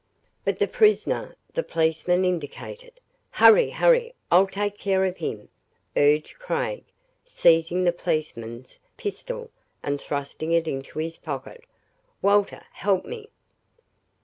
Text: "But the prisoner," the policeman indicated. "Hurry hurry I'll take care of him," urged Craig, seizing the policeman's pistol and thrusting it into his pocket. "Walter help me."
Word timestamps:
"But 0.43 0.57
the 0.57 0.67
prisoner," 0.67 1.35
the 1.53 1.61
policeman 1.61 2.25
indicated. 2.25 2.99
"Hurry 3.29 3.69
hurry 3.69 4.15
I'll 4.31 4.47
take 4.47 4.79
care 4.79 5.05
of 5.05 5.17
him," 5.17 5.49
urged 5.95 6.39
Craig, 6.39 6.85
seizing 7.23 7.83
the 7.83 7.91
policeman's 7.93 8.79
pistol 8.97 9.51
and 9.83 10.01
thrusting 10.01 10.53
it 10.53 10.67
into 10.67 10.97
his 10.97 11.17
pocket. 11.17 11.63
"Walter 12.19 12.65
help 12.71 13.05
me." 13.05 13.29